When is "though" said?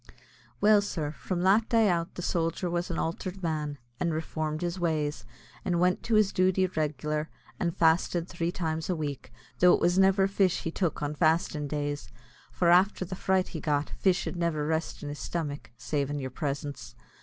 9.59-9.75